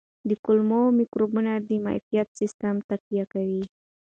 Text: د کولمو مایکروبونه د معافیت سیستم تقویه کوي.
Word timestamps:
د 0.29 0.31
کولمو 0.43 0.81
مایکروبونه 0.97 1.51
د 1.67 1.69
معافیت 1.85 2.27
سیستم 2.39 2.75
تقویه 2.89 3.25
کوي. 3.33 3.63